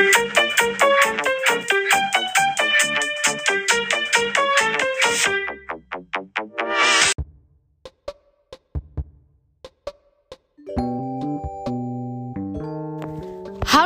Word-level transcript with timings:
Hallo 0.00 0.06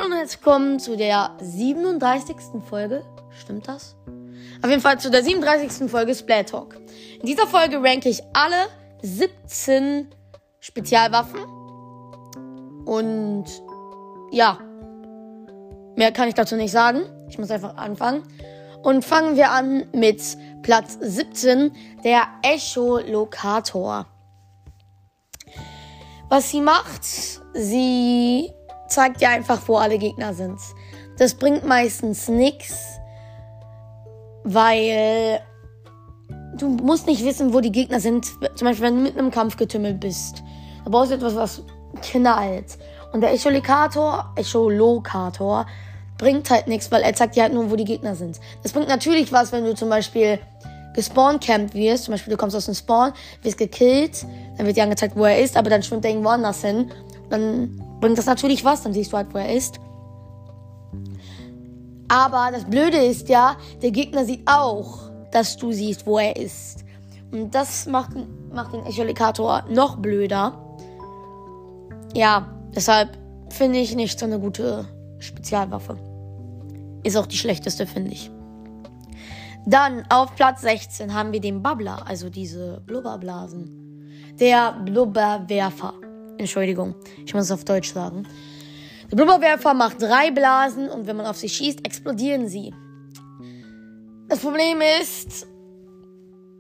und 0.07 0.13
herzlich 0.13 0.39
willkommen 0.39 0.79
zu 0.79 0.97
der 0.97 1.37
37. 1.41 2.37
Folge. 2.69 3.05
Stimmt 3.41 3.67
das? 3.67 3.97
Auf 4.63 4.71
jeden 4.71 4.81
Fall 4.81 5.01
zu 5.01 5.11
der 5.11 5.25
37. 5.25 5.91
Folge 5.91 6.15
Splat 6.15 6.51
Talk. 6.51 6.77
In 7.19 7.27
dieser 7.27 7.49
Folge 7.49 7.83
ranke 7.83 8.09
ich 8.09 8.23
alle 8.33 8.69
17 9.03 10.15
Spezialwaffen. 10.61 11.41
Und 12.85 13.47
ja, 14.31 14.61
mehr 15.97 16.13
kann 16.13 16.29
ich 16.29 16.35
dazu 16.35 16.57
nicht 16.57 16.73
sagen. 16.73 17.03
Ich 17.29 17.39
muss 17.39 17.51
einfach 17.51 17.77
anfangen. 17.77 18.23
Und 18.83 19.05
fangen 19.05 19.37
wir 19.37 19.51
an 19.51 19.85
mit 19.93 20.21
Platz 20.63 20.99
17, 21.01 21.73
der 22.05 22.23
Echolokator. 22.43 24.07
Was 26.29 26.51
sie 26.51 26.61
macht, 26.61 27.05
sie 27.55 28.53
zeigt 28.89 29.21
dir 29.21 29.31
einfach, 29.31 29.63
wo 29.67 29.77
alle 29.77 29.99
Gegner 29.99 30.35
sind. 30.35 30.59
Das 31.19 31.35
bringt 31.35 31.65
meistens 31.65 32.29
nichts, 32.29 32.99
weil 34.43 35.41
du 36.59 36.69
musst 36.69 37.07
nicht 37.07 37.25
wissen, 37.25 37.55
wo 37.55 37.61
die 37.61 37.73
Gegner 37.73 38.01
sind. 38.01 38.27
Zum 38.55 38.67
Beispiel, 38.67 38.87
wenn 38.87 38.97
du 38.97 39.03
mit 39.03 39.19
einem 39.19 39.31
Kampfgetümmel 39.31 39.95
bist. 39.95 40.43
Da 40.85 40.91
brauchst 40.91 41.11
du 41.11 41.17
etwas, 41.17 41.37
was 41.37 41.63
knallt. 42.03 42.79
Und 43.15 43.21
der 43.21 43.33
Echolokator, 43.33 44.33
Echolokator 44.35 45.67
bringt 46.19 46.51
halt 46.51 46.67
nichts, 46.67 46.91
weil 46.91 47.03
er 47.03 47.15
zeigt 47.15 47.37
dir 47.37 47.45
halt 47.45 47.55
nur, 47.55 47.71
wo 47.71 47.77
die 47.77 47.85
Gegner 47.85 48.17
sind. 48.17 48.41
Das 48.65 48.73
bringt 48.73 48.89
natürlich 48.89 49.31
was, 49.31 49.53
wenn 49.53 49.65
du 49.65 49.73
zum 49.77 49.89
Beispiel 49.89 50.41
gespawncampt 50.95 51.75
wirst. 51.75 52.05
Zum 52.05 52.13
Beispiel, 52.13 52.33
du 52.33 52.37
kommst 52.37 52.57
aus 52.57 52.65
dem 52.65 52.75
Spawn, 52.75 53.13
wirst 53.43 53.57
gekillt, 53.57 54.27
dann 54.57 54.67
wird 54.67 54.77
dir 54.77 54.83
angezeigt, 54.83 55.15
wo 55.15 55.25
er 55.25 55.39
ist, 55.39 55.57
aber 55.57 55.71
dann 55.71 55.85
schwimmt 55.85 56.05
er 56.05 56.11
irgendwo 56.11 56.31
anders 56.31 56.61
hin. 56.63 56.91
Dann 57.31 57.81
bringt 58.01 58.19
das 58.19 58.27
natürlich 58.27 58.65
was, 58.65 58.83
dann 58.83 58.93
siehst 58.93 59.13
du 59.13 59.17
halt, 59.17 59.33
wo 59.33 59.39
er 59.39 59.55
ist. 59.55 59.79
Aber 62.09 62.49
das 62.51 62.65
Blöde 62.65 62.97
ist 62.97 63.29
ja, 63.29 63.55
der 63.81 63.93
Gegner 63.93 64.25
sieht 64.25 64.43
auch, 64.47 65.09
dass 65.31 65.57
du 65.57 65.71
siehst, 65.71 66.05
wo 66.05 66.19
er 66.19 66.35
ist. 66.35 66.85
Und 67.31 67.55
das 67.55 67.87
macht, 67.87 68.11
macht 68.53 68.73
den 68.73 68.85
Echolikator 68.87 69.63
noch 69.69 69.99
blöder. 69.99 70.59
Ja, 72.13 72.54
deshalb 72.75 73.19
finde 73.51 73.79
ich 73.79 73.95
nicht 73.95 74.19
so 74.19 74.27
eine 74.27 74.39
gute 74.39 74.87
Spezialwaffe. 75.19 75.99
Ist 77.03 77.17
auch 77.17 77.27
die 77.27 77.37
schlechteste, 77.37 77.87
finde 77.87 78.13
ich. 78.13 78.31
Dann 79.67 80.05
auf 80.11 80.35
Platz 80.35 80.61
16 80.63 81.15
haben 81.15 81.33
wir 81.33 81.41
den 81.41 81.63
Bubbler, 81.63 82.07
also 82.07 82.29
diese 82.29 82.83
Blubberblasen. 82.87 84.35
Der 84.39 84.73
Blubberwerfer. 84.85 85.95
Entschuldigung, 86.39 86.95
ich 87.25 87.33
muss 87.33 87.45
es 87.45 87.51
auf 87.53 87.65
Deutsch 87.65 87.93
sagen. 87.93 88.27
Der 89.11 89.17
Blubberwerfer 89.17 89.73
macht 89.75 90.03
drei 90.03 90.31
Blasen 90.31 90.91
und 90.91 91.07
wenn 91.07 91.17
man 91.17 91.27
auf 91.27 91.37
sie 91.37 91.49
schießt, 91.49 91.85
explodieren 91.87 92.49
sie. 92.49 92.75
Das 94.29 94.41
Problem 94.41 94.81
ist, 95.01 95.47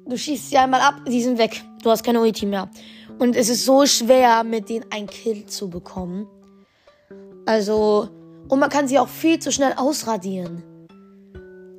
du 0.06 0.16
schießt 0.16 0.50
sie 0.50 0.58
einmal 0.58 0.80
ab, 0.80 1.00
sie 1.06 1.22
sind 1.22 1.38
weg. 1.38 1.62
Du 1.82 1.90
hast 1.90 2.04
keine 2.04 2.20
Ulti 2.20 2.46
mehr. 2.46 2.70
Und 3.18 3.36
es 3.36 3.48
ist 3.48 3.64
so 3.64 3.86
schwer, 3.86 4.44
mit 4.44 4.68
denen 4.68 4.86
ein 4.90 5.06
Kill 5.06 5.46
zu 5.46 5.70
bekommen. 5.70 6.26
Also, 7.46 8.08
und 8.48 8.58
man 8.58 8.70
kann 8.70 8.88
sie 8.88 8.98
auch 8.98 9.08
viel 9.08 9.38
zu 9.38 9.52
schnell 9.52 9.74
ausradieren. 9.76 10.62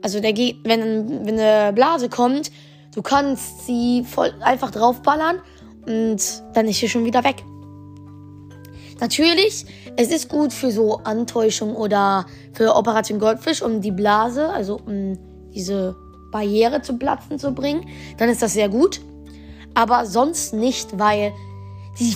Also, 0.01 0.19
der 0.19 0.33
geht, 0.33 0.57
wenn, 0.63 1.25
wenn 1.25 1.39
eine 1.39 1.73
Blase 1.73 2.09
kommt, 2.09 2.51
du 2.93 3.01
kannst 3.01 3.65
sie 3.65 4.03
voll 4.03 4.33
einfach 4.41 4.71
draufballern 4.71 5.41
und 5.85 6.21
dann 6.53 6.67
ist 6.67 6.79
sie 6.79 6.89
schon 6.89 7.05
wieder 7.05 7.23
weg. 7.23 7.43
Natürlich, 8.99 9.65
es 9.97 10.09
ist 10.09 10.29
gut 10.29 10.53
für 10.53 10.71
so 10.71 10.97
Antäuschung 11.03 11.75
oder 11.75 12.25
für 12.53 12.75
Operation 12.75 13.19
Goldfisch, 13.19 13.61
um 13.61 13.81
die 13.81 13.91
Blase, 13.91 14.49
also 14.49 14.79
um 14.85 15.17
diese 15.53 15.95
Barriere 16.31 16.81
zu 16.81 16.97
platzen 16.97 17.37
zu 17.37 17.51
bringen. 17.51 17.87
Dann 18.17 18.29
ist 18.29 18.41
das 18.41 18.53
sehr 18.53 18.69
gut. 18.69 19.01
Aber 19.75 20.05
sonst 20.05 20.53
nicht, 20.53 20.97
weil 20.97 21.33
die, 21.99 22.15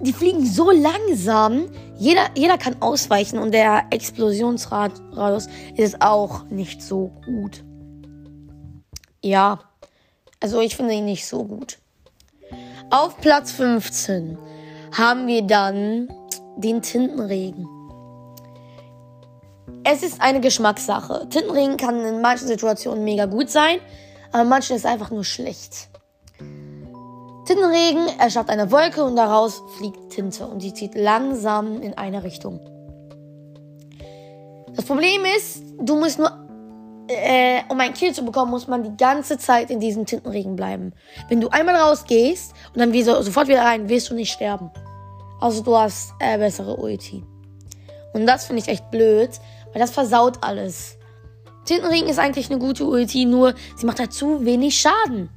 die 0.00 0.12
fliegen 0.12 0.44
so 0.44 0.70
langsam. 0.70 1.66
Jeder, 1.98 2.30
jeder 2.34 2.58
kann 2.58 2.76
ausweichen 2.80 3.38
und 3.38 3.52
der 3.52 3.84
Explosionsradius 3.90 5.48
ist 5.76 6.00
auch 6.00 6.44
nicht 6.44 6.82
so 6.82 7.12
gut. 7.24 7.64
Ja, 9.22 9.60
also 10.40 10.60
ich 10.60 10.76
finde 10.76 10.94
ihn 10.94 11.04
nicht 11.04 11.26
so 11.26 11.44
gut. 11.44 11.78
Auf 12.90 13.20
Platz 13.20 13.52
15 13.52 14.38
haben 14.96 15.26
wir 15.26 15.42
dann 15.42 16.08
den 16.56 16.80
Tintenregen. 16.80 17.68
Es 19.84 20.02
ist 20.02 20.20
eine 20.20 20.40
Geschmackssache. 20.40 21.28
Tintenregen 21.28 21.76
kann 21.76 22.04
in 22.04 22.20
manchen 22.20 22.46
Situationen 22.46 23.04
mega 23.04 23.26
gut 23.26 23.50
sein, 23.50 23.78
aber 24.32 24.44
manchen 24.44 24.76
ist 24.76 24.86
einfach 24.86 25.10
nur 25.10 25.24
schlecht. 25.24 25.88
Tintenregen 27.48 28.08
erschafft 28.18 28.50
eine 28.50 28.70
Wolke 28.70 29.02
und 29.02 29.16
daraus 29.16 29.62
fliegt 29.78 30.10
Tinte 30.10 30.46
und 30.46 30.62
die 30.62 30.74
zieht 30.74 30.94
langsam 30.94 31.80
in 31.80 31.94
eine 31.94 32.22
Richtung. 32.22 32.60
Das 34.76 34.84
Problem 34.84 35.22
ist, 35.34 35.62
du 35.80 35.96
musst 35.96 36.18
nur, 36.18 36.30
äh, 37.08 37.62
um 37.70 37.80
ein 37.80 37.94
Kill 37.94 38.12
zu 38.12 38.22
bekommen, 38.22 38.50
muss 38.50 38.68
man 38.68 38.82
die 38.82 38.94
ganze 38.98 39.38
Zeit 39.38 39.70
in 39.70 39.80
diesem 39.80 40.04
Tintenregen 40.04 40.56
bleiben. 40.56 40.92
Wenn 41.30 41.40
du 41.40 41.48
einmal 41.48 41.76
rausgehst 41.76 42.52
und 42.74 42.80
dann 42.80 42.92
wieder, 42.92 43.22
sofort 43.22 43.48
wieder 43.48 43.62
rein, 43.62 43.88
wirst 43.88 44.10
du 44.10 44.14
nicht 44.14 44.30
sterben. 44.30 44.70
Also 45.40 45.62
du 45.62 45.74
hast 45.74 46.12
äh, 46.20 46.36
bessere 46.36 46.76
Ulti. 46.76 47.24
Und 48.12 48.26
das 48.26 48.44
finde 48.44 48.60
ich 48.60 48.68
echt 48.68 48.90
blöd, 48.90 49.30
weil 49.72 49.80
das 49.80 49.92
versaut 49.92 50.36
alles. 50.42 50.98
Tintenregen 51.64 52.10
ist 52.10 52.18
eigentlich 52.18 52.50
eine 52.50 52.58
gute 52.58 52.84
Ulti, 52.84 53.24
nur 53.24 53.54
sie 53.74 53.86
macht 53.86 54.00
halt 54.00 54.12
zu 54.12 54.44
wenig 54.44 54.78
Schaden. 54.78 55.30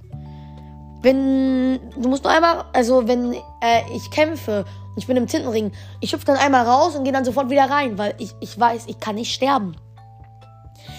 Wenn 1.02 1.80
du 1.96 2.10
musst 2.10 2.24
nur 2.24 2.34
einmal, 2.34 2.66
also 2.74 3.08
wenn 3.08 3.34
äh, 3.34 3.82
ich 3.94 4.12
kämpfe 4.12 4.66
und 4.90 4.98
ich 4.98 5.08
bin 5.08 5.18
im 5.18 5.28
Tintenring, 5.28 5.72
ich 6.00 6.14
hüpfe 6.14 6.26
dann 6.26 6.38
einmal 6.38 6.66
raus 6.66 6.96
und 6.96 7.04
gehe 7.04 7.14
dann 7.14 7.26
sofort 7.26 7.50
wieder 7.50 7.70
rein, 7.70 7.98
weil 7.98 8.14
ich, 8.20 8.34
ich 8.40 8.60
weiß, 8.60 8.84
ich 8.88 9.00
kann 9.00 9.16
nicht 9.16 9.34
sterben. 9.34 9.76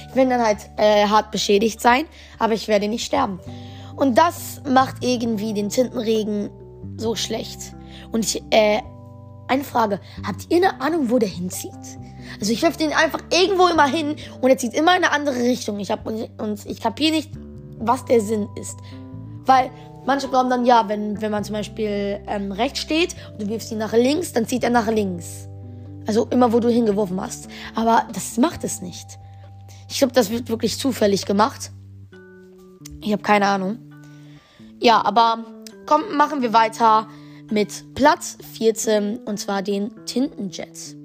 Ich 0.08 0.16
werde 0.16 0.30
dann 0.30 0.44
halt 0.44 0.58
äh, 0.76 1.06
hart 1.06 1.30
beschädigt 1.30 1.80
sein, 1.80 2.04
aber 2.38 2.54
ich 2.54 2.68
werde 2.68 2.88
nicht 2.88 3.04
sterben. 3.04 3.40
Und 3.96 4.18
das 4.18 4.60
macht 4.68 4.96
irgendwie 5.00 5.54
den 5.54 5.68
Tintenregen 5.68 6.50
so 6.96 7.14
schlecht. 7.14 7.74
Und 8.10 8.24
ich, 8.24 8.42
äh, 8.50 8.80
eine 9.48 9.64
Frage, 9.64 10.00
habt 10.26 10.46
ihr 10.50 10.56
eine 10.56 10.80
Ahnung, 10.80 11.10
wo 11.10 11.18
der 11.18 11.28
hinzieht? 11.28 11.72
Also 12.40 12.52
ich 12.52 12.62
werfe 12.62 12.78
den 12.78 12.92
einfach 12.92 13.20
irgendwo 13.30 13.68
immer 13.68 13.86
hin 13.86 14.16
und 14.40 14.50
er 14.50 14.56
zieht 14.56 14.74
immer 14.74 14.96
in 14.96 15.04
eine 15.04 15.12
andere 15.12 15.36
Richtung. 15.36 15.78
Ich 15.80 15.90
hab, 15.90 16.06
und 16.06 16.66
ich 16.66 16.80
kapiere 16.80 17.12
nicht, 17.12 17.30
was 17.78 18.04
der 18.04 18.20
Sinn 18.20 18.48
ist. 18.58 18.78
Weil 19.46 19.70
Manche 20.04 20.28
glauben 20.28 20.50
dann, 20.50 20.64
ja, 20.64 20.88
wenn, 20.88 21.20
wenn 21.20 21.30
man 21.30 21.44
zum 21.44 21.54
Beispiel 21.54 22.20
ähm, 22.26 22.50
rechts 22.50 22.80
steht 22.80 23.14
und 23.32 23.42
du 23.42 23.48
wirfst 23.48 23.70
ihn 23.70 23.78
nach 23.78 23.92
links, 23.92 24.32
dann 24.32 24.46
zieht 24.46 24.64
er 24.64 24.70
nach 24.70 24.88
links. 24.88 25.48
Also 26.06 26.26
immer, 26.30 26.52
wo 26.52 26.58
du 26.58 26.68
hingeworfen 26.68 27.20
hast. 27.20 27.48
Aber 27.76 28.06
das 28.12 28.36
macht 28.36 28.64
es 28.64 28.82
nicht. 28.82 29.06
Ich 29.88 29.98
glaube, 29.98 30.12
das 30.12 30.30
wird 30.30 30.48
wirklich 30.48 30.76
zufällig 30.78 31.24
gemacht. 31.24 31.70
Ich 33.00 33.12
habe 33.12 33.22
keine 33.22 33.46
Ahnung. 33.46 33.78
Ja, 34.80 35.04
aber 35.04 35.44
komm, 35.86 36.16
machen 36.16 36.42
wir 36.42 36.52
weiter 36.52 37.06
mit 37.50 37.94
Platz 37.94 38.38
14 38.54 39.18
und 39.18 39.38
zwar 39.38 39.62
den 39.62 39.92
Tintenjets. 40.06 40.96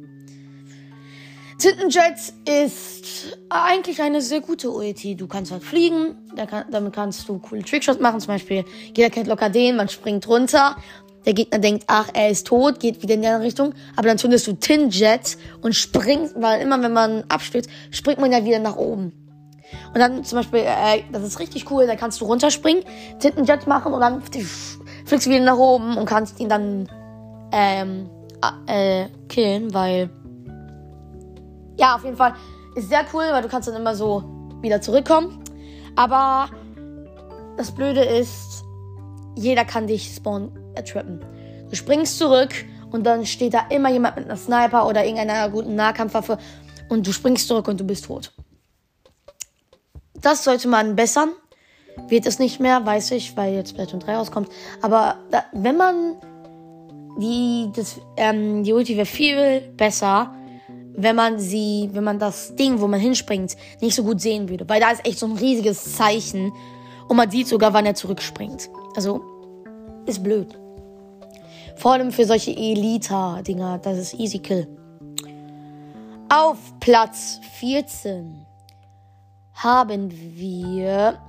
Tintenjets 1.57 2.33
ist 2.47 3.35
eigentlich 3.49 3.99
eine 3.99 4.21
sehr 4.21 4.41
gute 4.41 4.69
Ulti. 4.69 5.15
Du 5.15 5.27
kannst 5.27 5.51
halt 5.51 5.63
fliegen, 5.63 6.15
damit 6.69 6.93
kannst 6.93 7.27
du 7.27 7.39
coole 7.39 7.63
Trickshots 7.63 7.99
machen. 7.99 8.19
Zum 8.19 8.27
Beispiel, 8.27 8.63
jeder 8.95 9.09
kennt 9.09 9.27
locker 9.27 9.49
den, 9.49 9.75
man 9.75 9.89
springt 9.89 10.27
runter. 10.27 10.75
Der 11.25 11.33
Gegner 11.33 11.57
denkt, 11.57 11.85
ach, 11.87 12.09
er 12.13 12.29
ist 12.29 12.45
tot, 12.47 12.79
geht 12.79 13.01
wieder 13.01 13.15
in 13.15 13.21
die 13.21 13.27
andere 13.27 13.43
Richtung. 13.43 13.73
Aber 13.95 14.07
dann 14.07 14.19
zündest 14.19 14.45
du 14.45 14.53
Tinjets 14.53 15.37
und 15.61 15.73
springst, 15.73 16.35
weil 16.37 16.61
immer 16.61 16.81
wenn 16.83 16.93
man 16.93 17.23
abstürzt, 17.27 17.69
springt 17.89 18.19
man 18.19 18.31
ja 18.31 18.45
wieder 18.45 18.59
nach 18.59 18.75
oben. 18.75 19.11
Und 19.93 19.99
dann 19.99 20.23
zum 20.23 20.37
Beispiel, 20.37 20.59
äh, 20.59 21.03
das 21.11 21.23
ist 21.23 21.39
richtig 21.39 21.69
cool, 21.71 21.87
da 21.87 21.95
kannst 21.95 22.21
du 22.21 22.25
runterspringen, 22.25 22.83
Tintenjets 23.19 23.65
machen 23.65 23.93
und 23.93 23.99
dann 23.99 24.21
fliegst 24.21 25.25
du 25.25 25.29
wieder 25.29 25.43
nach 25.43 25.57
oben 25.57 25.97
und 25.97 26.05
kannst 26.05 26.39
ihn 26.39 26.49
dann 26.49 26.87
ähm, 27.51 28.09
äh, 28.67 29.07
killen, 29.27 29.73
weil 29.73 30.09
ja, 31.77 31.95
auf 31.95 32.03
jeden 32.03 32.17
Fall 32.17 32.33
ist 32.75 32.89
sehr 32.89 33.05
cool, 33.13 33.23
weil 33.31 33.41
du 33.41 33.47
kannst 33.47 33.67
dann 33.67 33.75
immer 33.75 33.95
so 33.95 34.23
wieder 34.61 34.81
zurückkommen. 34.81 35.43
Aber 35.95 36.49
das 37.57 37.71
Blöde 37.71 38.03
ist, 38.03 38.63
jeder 39.35 39.65
kann 39.65 39.87
dich 39.87 40.15
spawn 40.15 40.51
ertrappen. 40.75 41.23
Du 41.69 41.75
springst 41.75 42.17
zurück 42.17 42.53
und 42.91 43.03
dann 43.03 43.25
steht 43.25 43.53
da 43.53 43.65
immer 43.69 43.89
jemand 43.89 44.15
mit 44.15 44.25
einer 44.25 44.37
Sniper 44.37 44.87
oder 44.87 45.03
irgendeiner 45.03 45.49
guten 45.49 45.75
Nahkampfwaffe 45.75 46.37
und 46.89 47.05
du 47.05 47.11
springst 47.11 47.47
zurück 47.47 47.67
und 47.67 47.79
du 47.79 47.83
bist 47.83 48.05
tot. 48.05 48.33
Das 50.13 50.43
sollte 50.43 50.67
man 50.67 50.95
bessern. 50.95 51.29
Wird 52.07 52.27
es 52.27 52.39
nicht 52.39 52.59
mehr, 52.59 52.85
weiß 52.85 53.11
ich, 53.11 53.35
weil 53.35 53.55
jetzt 53.55 53.71
Splatoon 53.71 53.99
3 53.99 54.17
rauskommt. 54.17 54.49
Aber 54.81 55.17
da, 55.31 55.45
wenn 55.51 55.77
man 55.77 56.15
die, 57.19 57.71
das, 57.75 57.99
ähm, 58.17 58.63
die 58.63 58.73
Ulti 58.73 58.95
wäre 58.95 59.07
viel 59.07 59.61
besser, 59.75 60.36
wenn 60.97 61.15
man 61.15 61.39
sie, 61.39 61.89
wenn 61.93 62.03
man 62.03 62.17
das 62.17 62.55
Ding, 62.55 62.81
wo 62.81 62.87
man 62.87 62.99
hinspringt, 62.99 63.55
nicht 63.81 63.95
so 63.95 64.03
gut 64.03 64.19
sehen 64.19 64.49
würde. 64.49 64.67
Weil 64.67 64.81
da 64.81 64.89
ist 64.89 65.05
echt 65.05 65.19
so 65.19 65.27
ein 65.27 65.37
riesiges 65.37 65.95
Zeichen. 65.95 66.51
Und 67.07 67.15
man 67.15 67.29
sieht 67.29 67.47
sogar, 67.47 67.71
wann 67.71 67.85
er 67.85 67.93
zurückspringt. 67.93 68.69
Also, 68.95 69.21
ist 70.07 70.23
blöd. 70.23 70.59
Vor 71.75 71.93
allem 71.93 72.11
für 72.11 72.25
solche 72.25 72.51
Elita-Dinger. 72.51 73.77
Das 73.77 73.97
ist 73.99 74.15
easy 74.15 74.39
kill. 74.39 74.67
Auf 76.29 76.57
Platz 76.79 77.39
14 77.59 78.43
haben 79.53 80.11
wir 80.11 81.19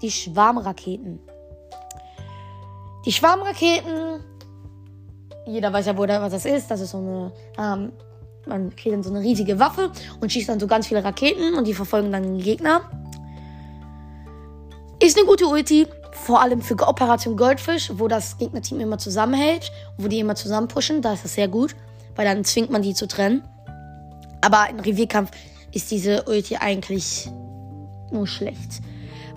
die 0.00 0.10
Schwarmraketen. 0.10 1.18
Die 3.04 3.12
Schwarmraketen, 3.12 4.24
jeder 5.46 5.72
weiß 5.72 5.86
ja, 5.86 5.96
wo 5.96 6.06
was 6.06 6.32
das 6.32 6.44
ist. 6.44 6.70
Das 6.70 6.80
ist 6.80 6.92
so 6.92 6.98
eine, 6.98 7.32
ähm, 7.58 7.92
man 8.46 8.74
kriegt 8.76 8.94
dann 8.94 9.02
so 9.02 9.10
eine 9.10 9.20
riesige 9.20 9.58
Waffe 9.58 9.90
und 10.20 10.32
schießt 10.32 10.48
dann 10.48 10.60
so 10.60 10.66
ganz 10.66 10.86
viele 10.86 11.04
Raketen 11.04 11.54
und 11.54 11.66
die 11.66 11.74
verfolgen 11.74 12.12
dann 12.12 12.22
den 12.22 12.38
Gegner. 12.38 12.82
Ist 15.00 15.18
eine 15.18 15.26
gute 15.26 15.46
Ulti, 15.46 15.86
vor 16.12 16.40
allem 16.40 16.62
für 16.62 16.74
Operation 16.78 17.36
Goldfish, 17.36 17.90
wo 17.94 18.08
das 18.08 18.38
Gegnerteam 18.38 18.80
immer 18.80 18.98
zusammenhält, 18.98 19.70
wo 19.98 20.08
die 20.08 20.20
immer 20.20 20.34
zusammen 20.34 20.68
pushen. 20.68 21.02
Da 21.02 21.12
ist 21.12 21.24
das 21.24 21.34
sehr 21.34 21.48
gut, 21.48 21.74
weil 22.16 22.24
dann 22.24 22.44
zwingt 22.44 22.70
man 22.70 22.82
die 22.82 22.94
zu 22.94 23.06
trennen. 23.06 23.42
Aber 24.40 24.68
im 24.70 24.80
Revierkampf 24.80 25.30
ist 25.72 25.90
diese 25.90 26.24
Ulti 26.24 26.56
eigentlich 26.56 27.30
nur 28.10 28.26
schlecht. 28.26 28.80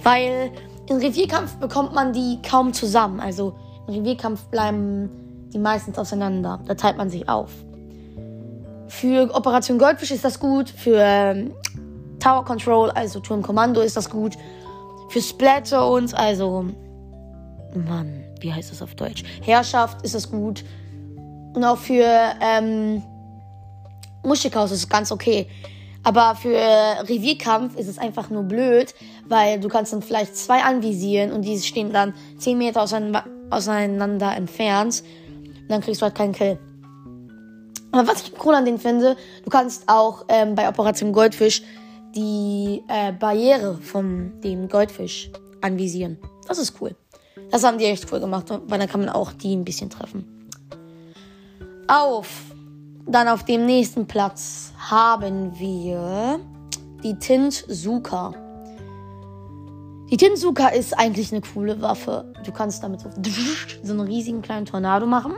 Weil 0.04 0.52
im 0.90 0.98
Revierkampf 0.98 1.56
bekommt 1.58 1.94
man 1.94 2.14
die 2.14 2.40
kaum 2.48 2.74
zusammen. 2.74 3.20
Also 3.20 3.56
im 3.88 3.96
Revierkampf 3.96 4.44
bleiben 4.46 5.10
die 5.52 5.60
meistens 5.60 5.98
auseinander. 5.98 6.60
Da 6.66 6.76
teilt 6.76 6.98
man 6.98 7.10
sich 7.10 7.28
auf. 7.28 7.52
Für 9.00 9.30
Operation 9.36 9.78
Goldfisch 9.78 10.10
ist 10.10 10.26
das 10.26 10.40
gut. 10.40 10.72
Für 10.72 10.98
ähm, 11.00 11.54
Tower 12.20 12.44
Control, 12.44 12.90
also 12.90 13.20
Turmkommando, 13.20 13.82
ist 13.82 13.96
das 13.96 14.10
gut. 14.10 14.36
Für 15.10 15.22
Splatterzones, 15.22 16.16
also. 16.16 16.66
Mann, 17.76 18.24
wie 18.40 18.52
heißt 18.52 18.72
das 18.72 18.82
auf 18.82 18.96
Deutsch? 18.96 19.24
Herrschaft 19.44 20.02
ist 20.04 20.16
das 20.16 20.32
gut. 20.32 20.64
Und 21.54 21.64
auch 21.64 21.78
für 21.78 22.08
ähm, 22.42 23.04
Muschelkaus 24.24 24.72
ist 24.72 24.80
es 24.80 24.90
ganz 24.90 25.12
okay. 25.12 25.48
Aber 26.04 26.34
für 26.34 26.58
Revierkampf 26.58 27.76
ist 27.78 27.88
es 27.88 28.00
einfach 28.00 28.32
nur 28.32 28.44
blöd, 28.44 28.96
weil 29.28 29.60
du 29.60 29.68
kannst 29.68 29.94
dann 29.94 30.02
vielleicht 30.02 30.36
zwei 30.36 30.64
anvisieren 30.64 31.32
und 31.32 31.44
die 31.44 31.60
stehen 31.60 31.94
dann 31.94 32.16
10 32.40 32.58
Meter 32.58 32.82
auseinander 32.82 34.36
entfernt. 34.36 35.04
Und 35.36 35.70
dann 35.70 35.82
kriegst 35.82 36.02
du 36.02 36.06
halt 36.06 36.16
keinen 36.16 36.34
Kill. 36.34 36.58
Aber 37.92 38.08
was 38.08 38.24
ich 38.24 38.34
cool 38.44 38.54
an 38.54 38.66
denen 38.66 38.80
finde, 38.80 39.16
du 39.44 39.50
kannst 39.50 39.84
auch 39.88 40.26
ähm, 40.28 40.56
bei 40.56 40.68
Operation 40.68 41.14
Goldfisch 41.14 41.62
die 42.16 42.84
äh, 42.88 43.12
Barriere 43.14 43.76
von 43.76 44.40
dem 44.42 44.68
Goldfisch 44.68 45.30
anvisieren. 45.62 46.18
Das 46.48 46.58
ist 46.58 46.74
cool. 46.82 46.96
Das 47.52 47.64
haben 47.64 47.78
die 47.78 47.86
echt 47.86 48.12
cool 48.12 48.20
gemacht, 48.20 48.46
weil 48.50 48.80
dann 48.80 48.90
kann 48.90 49.02
man 49.02 49.10
auch 49.10 49.32
die 49.32 49.56
ein 49.56 49.64
bisschen 49.64 49.90
treffen. 49.90 50.50
Auf, 51.88 52.28
dann 53.06 53.28
auf 53.28 53.46
dem 53.46 53.66
nächsten 53.66 54.08
Platz 54.08 54.74
haben 54.78 55.58
wir 55.58 56.40
die 57.04 57.18
Tintsuka. 57.18 58.34
Die 60.10 60.18
Tintsuka 60.18 60.70
ist 60.70 60.98
eigentlich 60.98 61.32
eine 61.32 61.42
coole 61.42 61.82
Waffe. 61.82 62.34
Du 62.46 62.52
kannst 62.52 62.84
damit 62.84 63.02
so, 63.02 63.10
so 63.84 63.94
einen 63.94 64.02
riesigen 64.02 64.42
kleinen 64.42 64.66
Tornado 64.66 65.06
machen. 65.06 65.36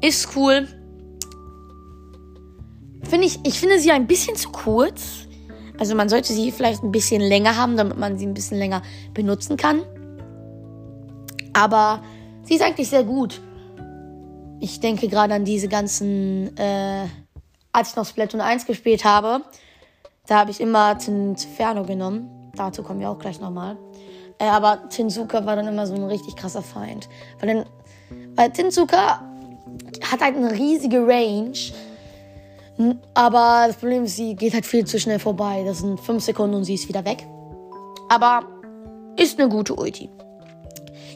Ist 0.00 0.28
cool. 0.36 0.66
Finde 3.02 3.26
ich, 3.26 3.38
ich 3.44 3.58
finde 3.58 3.78
sie 3.78 3.90
ein 3.90 4.06
bisschen 4.06 4.36
zu 4.36 4.50
kurz. 4.50 5.26
Also 5.78 5.94
man 5.94 6.08
sollte 6.08 6.32
sie 6.32 6.50
vielleicht 6.50 6.82
ein 6.82 6.90
bisschen 6.90 7.20
länger 7.20 7.56
haben, 7.56 7.76
damit 7.76 7.98
man 7.98 8.18
sie 8.18 8.26
ein 8.26 8.34
bisschen 8.34 8.58
länger 8.58 8.82
benutzen 9.14 9.56
kann. 9.56 9.82
Aber 11.52 12.02
sie 12.42 12.54
ist 12.54 12.62
eigentlich 12.62 12.88
sehr 12.88 13.04
gut. 13.04 13.40
Ich 14.60 14.80
denke 14.80 15.08
gerade 15.08 15.34
an 15.34 15.44
diese 15.44 15.68
ganzen 15.68 16.56
äh, 16.56 17.06
als 17.72 17.90
ich 17.90 17.96
noch 17.96 18.06
Splatoon 18.06 18.40
1 18.40 18.66
gespielt 18.66 19.04
habe, 19.04 19.42
da 20.26 20.40
habe 20.40 20.50
ich 20.50 20.60
immer 20.60 20.98
Tinferno 20.98 21.84
genommen. 21.84 22.50
Dazu 22.56 22.82
kommen 22.82 23.00
wir 23.00 23.10
auch 23.10 23.18
gleich 23.18 23.40
nochmal. 23.40 23.76
Äh, 24.38 24.46
aber 24.46 24.88
Tinsuka 24.88 25.46
war 25.46 25.56
dann 25.56 25.68
immer 25.68 25.86
so 25.86 25.94
ein 25.94 26.04
richtig 26.04 26.36
krasser 26.36 26.62
Feind. 26.62 27.08
Weil, 27.40 27.54
dann, 27.54 27.66
weil 28.34 28.50
Tinsuka 28.50 29.22
hat 30.10 30.20
halt 30.20 30.36
eine 30.36 30.52
riesige 30.52 31.06
Range. 31.06 31.56
Aber 33.14 33.64
das 33.66 33.76
Problem 33.76 34.04
ist, 34.04 34.16
sie 34.16 34.36
geht 34.36 34.54
halt 34.54 34.64
viel 34.64 34.84
zu 34.84 35.00
schnell 35.00 35.18
vorbei. 35.18 35.64
Das 35.66 35.78
sind 35.78 35.98
5 35.98 36.22
Sekunden 36.22 36.54
und 36.54 36.64
sie 36.64 36.74
ist 36.74 36.88
wieder 36.88 37.04
weg. 37.04 37.26
Aber 38.08 38.46
ist 39.16 39.38
eine 39.38 39.48
gute 39.48 39.74
Ulti. 39.74 40.08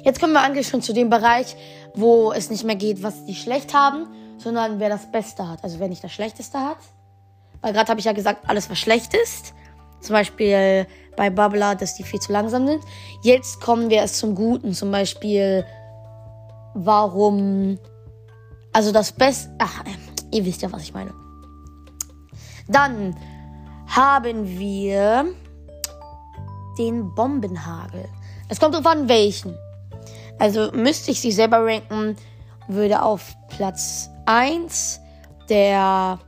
Jetzt 0.05 0.20
kommen 0.20 0.32
wir 0.32 0.41
eigentlich 0.41 0.67
schon 0.67 0.82
zu 0.82 0.93
dem 0.93 1.09
Bereich, 1.09 1.56
wo 1.94 2.32
es 2.32 2.50
nicht 2.50 2.64
mehr 2.64 2.75
geht, 2.75 3.03
was 3.03 3.25
die 3.25 3.37
schlecht 3.37 3.73
haben, 3.73 4.09
sondern 4.38 4.81
wer 4.81 4.88
das 4.88 5.11
Beste 5.12 5.49
hat. 5.49 5.62
Also 5.62 5.79
wer 5.79 5.88
nicht 5.88 6.03
das 6.03 6.12
Schlechteste 6.12 6.59
hat. 6.59 6.79
Weil 7.61 7.73
gerade 7.73 7.91
habe 7.91 8.00
ich 8.00 8.06
ja 8.06 8.12
gesagt, 8.12 8.49
alles 8.49 8.69
was 8.69 8.79
schlecht 8.79 9.14
ist. 9.14 9.55
Zum 10.00 10.14
Beispiel 10.14 10.85
bei 11.17 11.31
Bubbler, 11.31 11.76
dass 11.76 11.94
die 11.94 12.03
viel 12.03 12.19
zu 12.19 12.32
langsam 12.32 12.67
sind. 12.67 12.82
Jetzt 13.23 13.61
kommen 13.61 13.88
wir 13.88 13.99
erst 13.99 14.17
zum 14.17 14.35
Guten. 14.35 14.73
Zum 14.73 14.91
Beispiel, 14.91 15.64
warum. 16.75 17.79
Also 18.73 18.91
das 18.91 19.12
Beste. 19.12 19.55
Ach, 19.59 19.85
ihr 20.32 20.44
wisst 20.44 20.62
ja, 20.62 20.73
was 20.73 20.82
ich 20.82 20.93
meine. 20.93 21.21
Dann 22.72 23.16
haben 23.86 24.58
wir 24.58 25.26
den 26.78 27.14
Bombenhagel. 27.14 28.08
Es 28.48 28.58
kommt 28.58 28.74
drauf 28.74 28.86
an, 28.86 29.08
welchen. 29.08 29.56
Also 30.38 30.72
müsste 30.72 31.10
ich 31.10 31.20
sie 31.20 31.32
selber 31.32 31.64
ranken, 31.64 32.16
würde 32.69 33.02
auf 33.02 33.34
Platz 33.48 34.10
1 34.26 35.00
der 35.48 36.19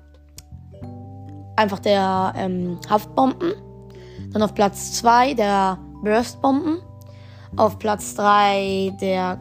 einfach 1.56 1.78
der 1.78 2.34
ähm, 2.36 2.78
Haftbomben. 2.88 3.54
Dann 4.32 4.42
auf 4.42 4.54
Platz 4.54 4.92
2 4.94 5.34
der 5.34 5.78
Burstbomben. 6.02 6.80
Auf 7.56 7.78
Platz 7.78 8.14
3 8.16 8.96
der, 9.00 9.40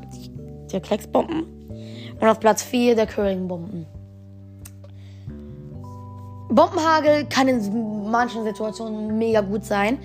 der 0.72 0.80
Klecksbomben. 0.80 1.44
Und 2.20 2.28
auf 2.28 2.39
Platz 2.39 2.63
4 2.63 2.96
der 2.96 3.08
Curlingbomben. 3.08 3.88
Bombenhagel 6.56 7.26
kann 7.26 7.48
in 7.48 8.10
manchen 8.10 8.44
Situationen 8.44 9.18
mega 9.18 9.42
gut 9.42 9.66
sein. 9.66 10.00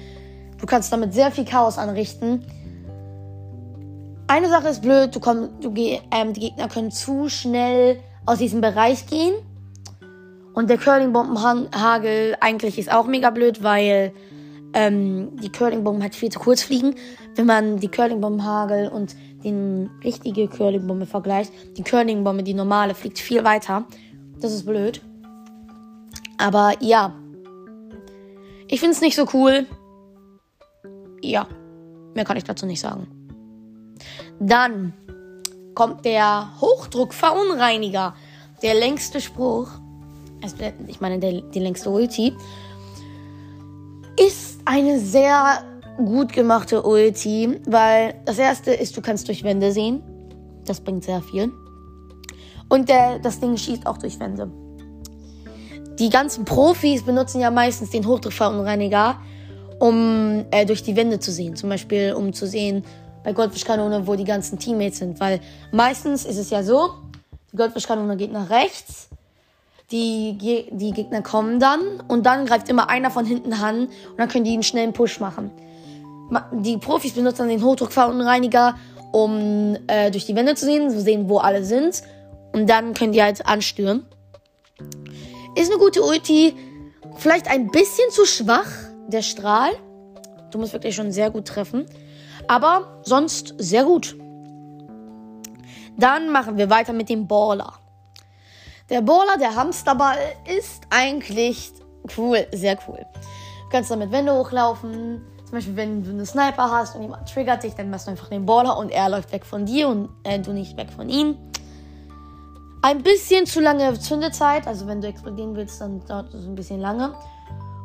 Du 0.59 0.67
kannst 0.67 0.93
damit 0.93 1.12
sehr 1.12 1.31
viel 1.31 1.45
Chaos 1.45 1.78
anrichten. 1.78 2.45
Eine 4.26 4.49
Sache 4.49 4.69
ist 4.69 4.83
blöd, 4.83 5.14
du 5.14 5.21
komm, 5.21 5.49
du, 5.61 5.73
ähm, 5.76 6.33
die 6.35 6.40
Gegner 6.40 6.69
können 6.69 6.90
zu 6.90 7.28
schnell 7.28 8.00
aus 8.26 8.38
diesem 8.38 8.61
Bereich 8.61 9.07
gehen. 9.07 9.35
Und 10.55 10.69
der 10.69 10.76
Curling-Bombenhagel 10.76 12.37
eigentlich 12.40 12.78
ist 12.78 12.93
auch 12.93 13.07
mega 13.07 13.31
blöd, 13.31 13.62
weil 13.62 14.12
ähm, 14.75 15.37
die 15.40 15.50
Curling-Bomben 15.50 16.02
halt 16.02 16.14
viel 16.14 16.31
zu 16.31 16.40
kurz 16.40 16.62
fliegen. 16.62 16.95
Wenn 17.37 17.47
man 17.47 17.78
die 17.78 17.88
Curling-Bombenhagel 17.88 18.88
und 18.88 19.14
den 19.45 19.88
richtige 20.02 20.49
Curling-Bombe 20.49 21.07
vergleicht, 21.07 21.52
die 21.76 21.83
Curling-Bombe, 21.83 22.43
die 22.43 22.55
normale, 22.55 22.95
fliegt 22.95 23.19
viel 23.19 23.45
weiter. 23.45 23.87
Das 24.40 24.52
ist 24.52 24.67
blöd. 24.67 25.00
Aber 26.38 26.75
ja. 26.80 27.14
Ich 28.68 28.80
finde 28.80 28.95
es 28.95 29.00
nicht 29.00 29.16
so 29.16 29.26
cool. 29.35 29.66
Ja. 31.21 31.47
Mehr 32.14 32.25
kann 32.25 32.37
ich 32.37 32.45
dazu 32.45 32.64
nicht 32.64 32.80
sagen. 32.80 33.07
Dann 34.40 34.92
kommt 35.75 36.04
der 36.04 36.49
Hochdruckverunreiniger. 36.61 38.14
Der 38.62 38.75
längste 38.75 39.21
Spruch, 39.21 39.68
also 40.42 40.57
ich 40.87 41.00
meine 41.00 41.18
der, 41.18 41.42
die 41.42 41.61
längste 41.61 41.90
Ulti, 41.90 42.35
ist 44.18 44.61
eine 44.64 44.99
sehr 44.99 45.62
gut 45.97 46.33
gemachte 46.33 46.83
Ulti, 46.83 47.61
weil 47.66 48.21
das 48.25 48.38
erste 48.38 48.73
ist, 48.73 48.97
du 48.97 49.00
kannst 49.00 49.28
durch 49.28 49.45
Wände 49.45 49.73
sehen. 49.73 50.02
Das 50.64 50.80
bringt 50.80 51.04
sehr 51.04 51.23
viel. 51.23 51.52
Und 52.68 52.88
der, 52.88 53.18
das 53.18 53.40
Ding 53.40 53.57
schießt 53.57 53.87
auch 53.87 53.99
durch 53.99 54.18
Wände. 54.21 54.50
Die 55.99 56.11
ganzen 56.11 56.45
Profis 56.45 57.02
benutzen 57.02 57.40
ja 57.40 57.50
meistens 57.50 57.90
den 57.90 58.07
Hochdruckverunreiniger, 58.07 59.21
um 59.78 60.45
äh, 60.50 60.64
durch 60.64 60.83
die 60.83 60.95
Wände 60.97 61.19
zu 61.19 61.33
sehen. 61.33 61.57
Zum 61.57 61.69
Beispiel, 61.69 62.12
um 62.12 62.33
zu 62.33 62.47
sehen, 62.47 62.85
bei 63.25 63.33
Goldfischkanone, 63.33 64.07
wo 64.07 64.14
die 64.14 64.25
ganzen 64.25 64.59
Teammates 64.59 64.99
sind. 64.99 65.21
Weil 65.21 65.40
meistens 65.73 66.25
ist 66.25 66.38
es 66.38 66.50
ja 66.50 66.62
so, 66.62 66.90
die 67.52 67.57
Goldfischkanone 67.57 68.17
geht 68.17 68.33
nach 68.33 68.49
rechts, 68.50 69.09
Die, 69.90 70.37
die 70.71 70.93
Gegner 70.93 71.23
kommen 71.23 71.61
dann 71.61 71.81
und 72.09 72.26
dann 72.26 72.45
greift 72.45 72.69
immer 72.69 72.90
einer 72.90 73.11
von 73.11 73.25
hinten 73.25 73.55
an 73.55 73.87
und 73.87 74.19
dann 74.19 74.28
können 74.28 74.45
die 74.45 74.52
einen 74.52 74.62
schnellen 74.62 74.93
Push 74.93 75.19
machen. 75.19 75.50
Die 76.52 76.76
Profis 76.76 77.14
benutzen 77.14 77.38
dann 77.38 77.49
den 77.49 77.64
Hochdruckfaulenreiniger, 77.64 78.76
um 79.12 79.78
äh, 79.87 80.11
durch 80.11 80.26
die 80.26 80.37
Wände 80.37 80.55
zu 80.57 80.67
sehen, 80.67 80.90
zu 80.90 81.00
sehen, 81.00 81.31
wo 81.31 81.38
alle 81.38 81.64
sind. 81.64 82.02
Und 82.52 82.69
dann 82.69 82.93
können 82.93 83.12
die 83.12 83.23
halt 83.23 83.47
anstürmen. 83.47 84.05
Ist 85.55 85.71
eine 85.71 85.78
gute 85.78 86.02
Ulti. 86.02 86.55
Vielleicht 87.17 87.49
ein 87.49 87.71
bisschen 87.71 88.11
zu 88.11 88.25
schwach, 88.25 88.69
der 89.09 89.23
Strahl. 89.23 89.73
Du 90.50 90.59
musst 90.59 90.73
wirklich 90.73 90.95
schon 90.95 91.12
sehr 91.12 91.31
gut 91.31 91.47
treffen. 91.47 91.87
Aber 92.47 93.00
sonst 93.05 93.55
sehr 93.59 93.85
gut. 93.85 94.17
Dann 95.97 96.31
machen 96.31 96.57
wir 96.57 96.71
weiter 96.71 96.93
mit 96.93 97.09
dem 97.09 97.26
Baller. 97.26 97.75
Der 98.88 99.02
Baller, 99.02 99.37
der 99.38 99.55
Hamsterball, 99.55 100.17
ist 100.47 100.83
eigentlich 100.90 101.73
cool, 102.17 102.47
sehr 102.52 102.78
cool. 102.87 103.05
Du 103.14 103.69
kannst 103.71 103.90
damit 103.90 104.12
Wände 104.12 104.33
hochlaufen. 104.33 105.21
Zum 105.45 105.52
Beispiel, 105.52 105.76
wenn 105.76 106.05
du 106.05 106.11
einen 106.11 106.25
Sniper 106.25 106.71
hast 106.71 106.95
und 106.95 107.02
jemand 107.02 107.28
triggert 107.28 107.64
dich, 107.64 107.75
dann 107.75 107.90
machst 107.90 108.07
du 108.07 108.12
einfach 108.12 108.28
den 108.28 108.47
Baller 108.47 108.78
und 108.78 108.90
er 108.90 109.09
läuft 109.09 109.33
weg 109.33 109.45
von 109.45 109.67
dir 109.67 109.88
und 109.88 110.09
äh, 110.25 110.38
du 110.38 110.52
nicht 110.52 110.76
weg 110.76 110.88
von 110.95 111.09
ihm. 111.09 111.37
Ein 112.80 113.02
bisschen 113.02 113.44
zu 113.44 113.61
lange 113.61 113.99
Zündezeit, 113.99 114.66
also 114.66 114.87
wenn 114.87 115.00
du 115.00 115.08
explodieren 115.08 115.56
willst, 115.56 115.80
dann 115.80 116.04
dauert 116.06 116.32
es 116.32 116.44
ein 116.44 116.54
bisschen 116.54 116.80
lange. 116.80 117.12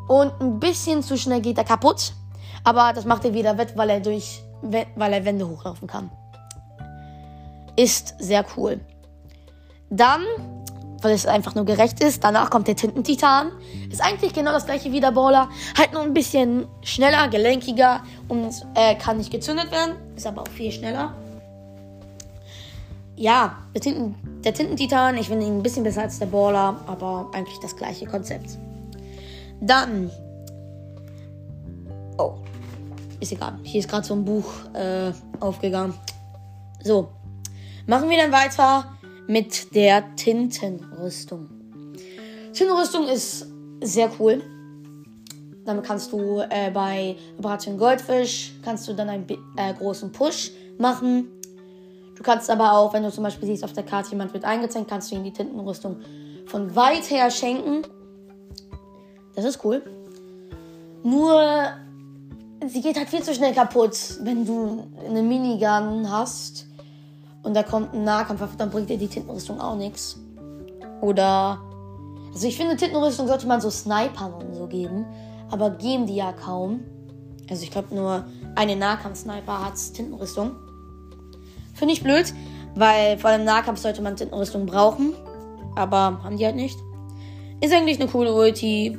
Und 0.07 0.39
ein 0.39 0.59
bisschen 0.59 1.01
zu 1.01 1.17
schnell 1.17 1.41
geht 1.41 1.57
er 1.57 1.63
kaputt. 1.63 2.13
Aber 2.63 2.93
das 2.93 3.05
macht 3.05 3.25
er 3.25 3.33
wieder 3.33 3.57
wett, 3.57 3.75
weil 3.75 3.89
er 3.89 3.99
durch, 3.99 4.43
weil 4.61 5.13
er 5.13 5.25
Wände 5.25 5.49
hochlaufen 5.49 5.87
kann. 5.87 6.11
Ist 7.75 8.15
sehr 8.19 8.45
cool. 8.55 8.79
Dann, 9.89 10.21
weil 11.01 11.13
es 11.13 11.25
einfach 11.25 11.55
nur 11.55 11.65
gerecht 11.65 12.03
ist, 12.03 12.23
danach 12.23 12.51
kommt 12.51 12.67
der 12.67 12.75
Tintentitan. 12.75 13.51
Ist 13.89 14.01
eigentlich 14.01 14.33
genau 14.33 14.51
das 14.51 14.65
gleiche 14.67 14.91
wie 14.91 14.99
der 14.99 15.11
Baller. 15.11 15.49
Halt 15.75 15.93
nur 15.93 16.03
ein 16.03 16.13
bisschen 16.13 16.67
schneller, 16.83 17.27
gelenkiger 17.29 18.03
und 18.27 18.53
äh, 18.75 18.95
kann 18.95 19.17
nicht 19.17 19.31
gezündet 19.31 19.71
werden. 19.71 19.95
Ist 20.15 20.27
aber 20.27 20.43
auch 20.43 20.47
viel 20.49 20.71
schneller. 20.71 21.15
Ja, 23.15 23.57
der, 23.73 23.81
Tinten, 23.81 24.15
der 24.43 24.53
Tintentitan, 24.53 25.17
ich 25.17 25.27
finde 25.27 25.45
ihn 25.45 25.57
ein 25.57 25.63
bisschen 25.63 25.83
besser 25.83 26.01
als 26.01 26.19
der 26.19 26.25
Baller, 26.25 26.79
aber 26.87 27.29
eigentlich 27.33 27.59
das 27.59 27.75
gleiche 27.75 28.05
Konzept. 28.05 28.57
Dann. 29.61 30.09
Oh. 32.17 32.33
Ist 33.19 33.31
egal. 33.31 33.57
Hier 33.63 33.79
ist 33.79 33.89
gerade 33.89 34.05
so 34.05 34.15
ein 34.15 34.25
Buch 34.25 34.45
äh, 34.73 35.11
aufgegangen. 35.39 35.93
So. 36.83 37.09
Machen 37.85 38.09
wir 38.09 38.17
dann 38.17 38.31
weiter 38.31 38.85
mit 39.27 39.73
der 39.75 40.15
Tintenrüstung. 40.15 41.49
Tintenrüstung 42.53 43.07
ist 43.07 43.47
sehr 43.81 44.09
cool. 44.19 44.41
Damit 45.65 45.85
kannst 45.85 46.11
du 46.11 46.41
äh, 46.49 46.71
bei 46.71 47.15
Operation 47.37 47.77
Goldfisch 47.77 48.53
kannst 48.63 48.87
du 48.87 48.93
dann 48.93 49.09
einen 49.09 49.29
äh, 49.57 49.73
großen 49.73 50.11
Push 50.11 50.51
machen. 50.77 51.27
Du 52.15 52.23
kannst 52.23 52.49
aber 52.49 52.73
auch, 52.73 52.93
wenn 52.93 53.03
du 53.03 53.11
zum 53.11 53.23
Beispiel 53.23 53.47
siehst 53.47 53.63
auf 53.63 53.73
der 53.73 53.83
Karte, 53.83 54.11
jemand 54.11 54.33
wird 54.33 54.45
eingezeichnet, 54.45 54.89
kannst 54.89 55.11
du 55.11 55.15
ihm 55.15 55.23
die 55.23 55.33
Tintenrüstung 55.33 55.97
von 56.45 56.75
weit 56.75 57.09
her 57.09 57.31
schenken. 57.31 57.81
Das 59.35 59.45
ist 59.45 59.63
cool. 59.63 59.81
Nur, 61.03 61.41
sie 62.67 62.81
geht 62.81 62.97
halt 62.97 63.09
viel 63.09 63.23
zu 63.23 63.33
schnell 63.33 63.53
kaputt, 63.53 63.97
wenn 64.21 64.45
du 64.45 64.87
eine 65.05 65.23
Minigun 65.23 66.09
hast 66.09 66.67
und 67.41 67.55
da 67.55 67.63
kommt 67.63 67.93
ein 67.93 68.03
Nahkampf, 68.03 68.55
dann 68.57 68.69
bringt 68.69 68.89
dir 68.89 68.97
die 68.97 69.07
Tintenrüstung 69.07 69.59
auch 69.59 69.75
nichts. 69.75 70.17
Oder, 71.01 71.59
also 72.31 72.47
ich 72.47 72.55
finde, 72.55 72.77
Tintenrüstung 72.77 73.27
sollte 73.27 73.47
man 73.47 73.59
so 73.59 73.69
Snipern 73.69 74.33
und 74.33 74.53
so 74.53 74.67
geben, 74.67 75.05
aber 75.51 75.71
geben 75.71 76.07
die 76.07 76.15
ja 76.15 76.31
kaum. 76.31 76.85
Also 77.49 77.63
ich 77.63 77.71
glaube 77.71 77.93
nur 77.93 78.23
eine 78.55 78.75
Nahkampf-Sniper 78.75 79.65
hat 79.65 79.75
Tintenrüstung. 79.93 80.55
Finde 81.73 81.93
ich 81.93 82.03
blöd, 82.03 82.33
weil 82.75 83.17
vor 83.17 83.31
allem 83.31 83.43
Nahkampf 83.43 83.79
sollte 83.79 84.01
man 84.01 84.15
Tintenrüstung 84.15 84.65
brauchen, 84.65 85.13
aber 85.75 86.21
haben 86.23 86.37
die 86.37 86.45
halt 86.45 86.55
nicht. 86.55 86.77
Ist 87.61 87.73
eigentlich 87.73 87.99
eine 87.99 88.09
coole 88.09 88.33
Ulti, 88.33 88.97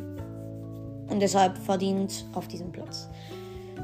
und 1.09 1.21
deshalb 1.21 1.59
verdient 1.59 2.25
auf 2.35 2.49
diesem 2.49 2.73
Platz. 2.73 3.09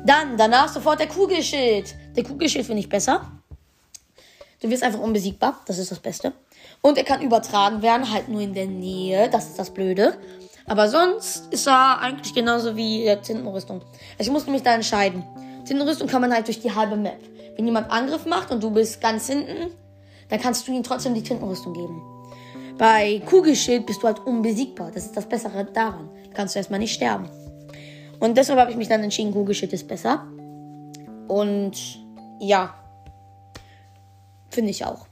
Dann, 0.05 0.37
danach 0.37 0.69
sofort 0.69 1.01
der 1.01 1.09
Kugelschild. 1.09 1.95
Der 2.17 2.25
Kugelschild 2.25 2.67
finde 2.67 2.81
ich 2.81 2.89
besser. 2.89 3.31
Du 4.61 4.69
wirst 4.71 4.83
einfach 4.83 5.01
unbesiegbar. 5.01 5.61
Das 5.67 5.79
ist 5.79 5.91
das 5.91 5.99
Beste. 5.99 6.33
Und 6.83 6.97
er 6.97 7.05
kann 7.05 7.23
übertragen 7.23 7.83
werden, 7.83 8.11
halt 8.11 8.29
nur 8.29 8.41
in 8.41 8.55
der 8.55 8.67
Nähe. 8.67 9.29
Das 9.29 9.49
ist 9.49 9.59
das 9.59 9.71
Blöde. 9.71 10.15
Aber 10.67 10.89
sonst 10.89 11.53
ist 11.53 11.67
er 11.67 12.01
eigentlich 12.01 12.35
genauso 12.35 12.77
wie 12.77 13.05
der 13.05 13.21
Tintenrüstung. 13.21 13.83
Also 14.19 14.31
ich 14.31 14.31
musste 14.31 14.51
mich 14.51 14.63
da 14.63 14.75
entscheiden. 14.75 15.25
Tintenrüstung 15.67 16.09
kann 16.09 16.21
man 16.21 16.33
halt 16.33 16.47
durch 16.47 16.61
die 16.61 16.75
halbe 16.75 16.97
Map. 16.97 17.21
Wenn 17.61 17.67
jemand 17.67 17.91
Angriff 17.91 18.25
macht 18.25 18.51
und 18.53 18.63
du 18.63 18.71
bist 18.71 19.03
ganz 19.03 19.27
hinten, 19.27 19.71
dann 20.31 20.41
kannst 20.41 20.67
du 20.67 20.73
ihm 20.73 20.83
trotzdem 20.83 21.13
die 21.13 21.23
Tintenrüstung 21.23 21.75
geben. 21.75 22.01
Bei 22.79 23.21
Kugelschild 23.29 23.85
bist 23.85 24.03
du 24.03 24.07
halt 24.07 24.19
unbesiegbar. 24.21 24.91
Das 24.91 25.05
ist 25.05 25.15
das 25.15 25.29
Bessere 25.29 25.67
daran. 25.67 26.09
Da 26.29 26.33
kannst 26.33 26.55
du 26.55 26.59
erstmal 26.59 26.81
nicht 26.81 26.95
sterben. 26.95 27.29
Und 28.19 28.39
deshalb 28.39 28.59
habe 28.59 28.71
ich 28.71 28.79
mich 28.79 28.89
dann 28.89 29.03
entschieden, 29.03 29.31
Kugelschild 29.31 29.75
ist 29.75 29.87
besser. 29.87 30.27
Und 31.29 31.73
ja, 32.41 32.73
finde 34.49 34.71
ich 34.71 34.83
auch. 34.83 35.07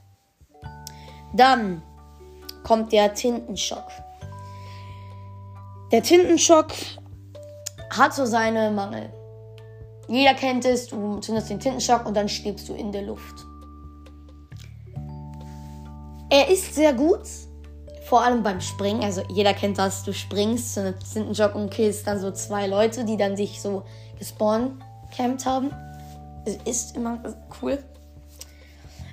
Dann 1.34 1.82
kommt 2.62 2.92
der 2.92 3.12
Tintenschock. 3.12 3.88
Der 5.92 6.02
Tintenschock 6.02 6.68
hat 7.90 8.14
so 8.14 8.24
seine 8.24 8.70
Mangel. 8.70 9.17
Jeder 10.08 10.34
kennt 10.34 10.64
es, 10.64 10.88
du 10.88 11.18
zündest 11.20 11.50
den 11.50 11.60
Tintenschock 11.60 12.06
und 12.06 12.16
dann 12.16 12.28
stirbst 12.28 12.68
du 12.68 12.74
in 12.74 12.92
der 12.92 13.02
Luft. 13.02 13.46
Er 16.30 16.48
ist 16.48 16.74
sehr 16.74 16.92
gut, 16.92 17.22
vor 18.06 18.22
allem 18.22 18.42
beim 18.42 18.60
Springen, 18.60 19.02
also 19.02 19.22
jeder 19.28 19.54
kennt 19.54 19.78
das, 19.78 20.02
du 20.02 20.12
springst 20.12 20.74
zu 20.74 20.80
einem 20.80 20.94
Tintenjock 20.98 21.54
und 21.54 21.70
killst 21.70 22.06
dann 22.06 22.18
so 22.18 22.30
zwei 22.30 22.66
Leute, 22.66 23.04
die 23.04 23.16
dann 23.16 23.36
sich 23.36 23.60
so 23.60 23.82
gespawnt 24.18 24.82
campt 25.14 25.44
haben. 25.44 25.70
Es 26.44 26.56
ist 26.64 26.96
immer 26.96 27.18
cool. 27.60 27.78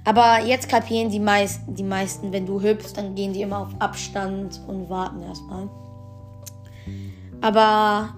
Aber 0.05 0.39
jetzt 0.45 0.69
kapieren 0.69 1.09
die, 1.09 1.19
meist, 1.19 1.61
die 1.67 1.83
meisten, 1.83 2.31
wenn 2.31 2.45
du 2.45 2.61
hüpfst, 2.61 2.93
dann 2.95 3.15
gehen 3.15 3.33
die 3.33 3.41
immer 3.41 3.61
auf 3.61 3.69
Abstand 3.79 4.61
und 4.67 4.89
warten 4.89 5.21
erstmal. 5.23 5.67
Aber 7.41 8.13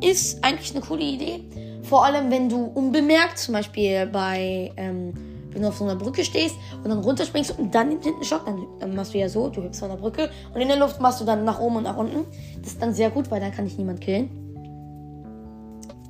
ist 0.00 0.44
eigentlich 0.44 0.72
eine 0.72 0.84
coole 0.84 1.02
Idee. 1.02 1.65
Vor 1.88 2.04
allem, 2.04 2.30
wenn 2.30 2.48
du 2.48 2.64
unbemerkt, 2.64 3.38
zum 3.38 3.54
Beispiel 3.54 4.06
bei 4.06 4.72
ähm, 4.76 5.12
wenn 5.56 5.62
du 5.62 5.68
auf 5.68 5.78
so 5.78 5.84
einer 5.84 5.96
Brücke 5.96 6.22
stehst 6.22 6.54
und 6.84 6.90
dann 6.90 6.98
runterspringst 6.98 7.58
und 7.58 7.74
dann 7.74 8.02
hinten 8.02 8.22
Schock, 8.22 8.44
dann, 8.44 8.66
dann 8.78 8.94
machst 8.94 9.14
du 9.14 9.18
ja 9.18 9.26
so, 9.26 9.48
du 9.48 9.62
hüpfst 9.62 9.80
von 9.80 9.88
der 9.88 9.96
Brücke 9.96 10.30
und 10.52 10.60
in 10.60 10.68
der 10.68 10.76
Luft 10.76 11.00
machst 11.00 11.18
du 11.18 11.24
dann 11.24 11.44
nach 11.44 11.58
oben 11.58 11.76
und 11.76 11.84
nach 11.84 11.96
unten. 11.96 12.26
Das 12.58 12.72
ist 12.72 12.82
dann 12.82 12.92
sehr 12.92 13.08
gut, 13.08 13.30
weil 13.30 13.40
dann 13.40 13.52
kann 13.52 13.64
dich 13.64 13.78
niemand 13.78 14.02
killen. 14.02 14.28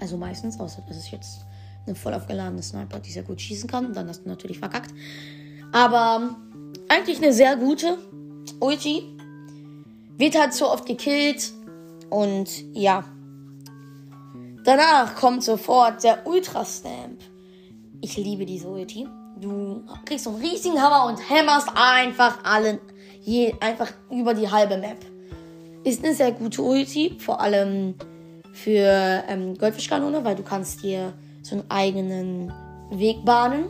Also 0.01 0.17
meistens, 0.17 0.59
außer 0.59 0.83
das 0.89 0.97
ist 0.97 1.13
jetzt 1.13 1.47
eine 1.87 1.95
voll 1.95 2.13
aufgeladene 2.13 2.61
Sniper, 2.61 2.99
die 2.99 3.13
sehr 3.13 3.23
gut 3.23 3.41
schießen 3.41 3.71
kann. 3.71 3.93
Dann 3.93 4.09
hast 4.09 4.25
du 4.25 4.29
natürlich 4.29 4.59
verkackt. 4.59 4.93
Aber 5.73 6.37
eigentlich 6.89 7.19
eine 7.19 7.33
sehr 7.33 7.57
gute 7.57 7.99
Ulti. 8.59 9.17
Wird 10.19 10.37
halt 10.37 10.55
so 10.55 10.69
oft 10.69 10.87
gekillt. 10.87 11.53
Und 12.11 12.49
ja. 12.75 13.05
Danach 14.67 15.15
kommt 15.15 15.45
sofort 15.45 16.03
der 16.03 16.27
Ultra 16.27 16.65
Stamp. 16.65 17.21
Ich 18.01 18.17
liebe 18.17 18.45
diese 18.45 18.67
Ulti. 18.67 19.07
Du 19.41 19.85
kriegst 20.05 20.25
so 20.25 20.31
einen 20.31 20.41
riesigen 20.41 20.83
Hammer 20.83 21.07
und 21.07 21.21
hämmerst 21.31 21.69
einfach 21.77 22.43
allen, 22.43 22.81
je, 23.23 23.55
einfach 23.61 23.93
über 24.11 24.35
die 24.35 24.51
halbe 24.51 24.77
Map. 24.77 24.97
Ist 25.85 26.05
eine 26.05 26.15
sehr 26.15 26.33
gute 26.33 26.63
Ulti, 26.63 27.17
vor 27.17 27.41
allem 27.41 27.95
für 28.53 29.23
ähm, 29.29 29.57
Goldfischkanone, 29.57 30.25
weil 30.25 30.35
du 30.35 30.43
kannst 30.43 30.83
dir 30.83 31.13
so 31.43 31.55
einen 31.55 31.71
eigenen 31.71 32.53
Weg 32.91 33.25
bahnen. 33.25 33.67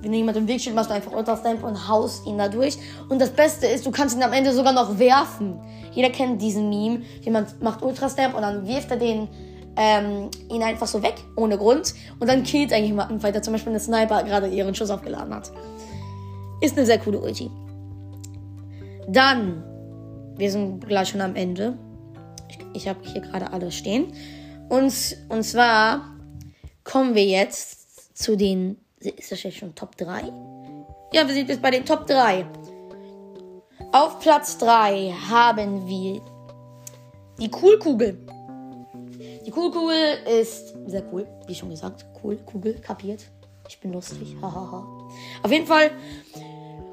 Wenn 0.00 0.14
jemand 0.14 0.38
im 0.38 0.48
Weg 0.48 0.62
steht, 0.62 0.74
machst 0.74 0.88
du 0.88 0.94
einfach 0.94 1.12
Ultrastamp 1.12 1.62
und 1.62 1.88
haust 1.88 2.26
ihn 2.26 2.38
da 2.38 2.48
durch. 2.48 2.78
Und 3.10 3.20
das 3.20 3.32
Beste 3.32 3.66
ist, 3.66 3.84
du 3.84 3.90
kannst 3.90 4.16
ihn 4.16 4.22
am 4.22 4.32
Ende 4.32 4.54
sogar 4.54 4.72
noch 4.72 4.98
werfen. 4.98 5.60
Jeder 5.92 6.08
kennt 6.08 6.40
diesen 6.40 6.70
Meme. 6.70 7.02
Jemand 7.20 7.60
macht 7.60 7.82
Ultrastamp 7.82 8.34
und 8.34 8.40
dann 8.40 8.66
wirft 8.66 8.90
er 8.90 8.96
den 8.96 9.28
ähm, 9.76 10.30
ihn 10.50 10.62
einfach 10.62 10.86
so 10.86 11.02
weg, 11.02 11.14
ohne 11.36 11.58
Grund. 11.58 11.94
Und 12.18 12.28
dann 12.28 12.42
killt 12.42 12.72
er 12.72 12.78
jemanden, 12.78 13.22
weil 13.22 13.32
der 13.32 13.42
zum 13.42 13.52
Beispiel 13.52 13.70
eine 13.70 13.80
Sniper 13.80 14.22
gerade 14.22 14.48
ihren 14.48 14.74
Schuss 14.74 14.90
aufgeladen 14.90 15.34
hat. 15.34 15.52
Ist 16.60 16.76
eine 16.76 16.86
sehr 16.86 16.98
coole 16.98 17.20
Ulti. 17.20 17.50
Dann, 19.08 19.62
wir 20.36 20.50
sind 20.50 20.86
gleich 20.86 21.10
schon 21.10 21.20
am 21.20 21.36
Ende. 21.36 21.78
Ich, 22.48 22.58
ich 22.72 22.88
habe 22.88 23.00
hier 23.02 23.20
gerade 23.20 23.52
alles 23.52 23.74
stehen. 23.74 24.12
Und, 24.68 24.92
und 25.28 25.42
zwar 25.44 26.16
kommen 26.82 27.14
wir 27.14 27.24
jetzt 27.24 28.16
zu 28.16 28.36
den. 28.36 28.78
Ist 28.98 29.30
das 29.30 29.42
jetzt 29.42 29.58
schon 29.58 29.74
Top 29.74 29.96
3? 29.96 30.22
Ja, 31.12 31.26
wir 31.26 31.34
sind 31.34 31.48
jetzt 31.48 31.62
bei 31.62 31.70
den 31.70 31.84
Top 31.84 32.06
3. 32.06 32.46
Auf 33.92 34.18
Platz 34.20 34.58
3 34.58 35.14
haben 35.30 35.86
wir 35.86 36.20
die 37.38 37.50
Coolkugel. 37.50 38.26
Die 39.46 39.52
Coolkugel 39.52 40.18
ist 40.40 40.74
sehr 40.86 41.04
cool, 41.12 41.24
wie 41.46 41.54
schon 41.54 41.70
gesagt. 41.70 42.04
Cool, 42.20 42.36
Kugel, 42.38 42.74
kapiert. 42.80 43.22
Ich 43.68 43.78
bin 43.78 43.92
lustig, 43.92 44.34
hahaha. 44.42 44.84
Auf 45.40 45.52
jeden 45.52 45.68
Fall, 45.68 45.92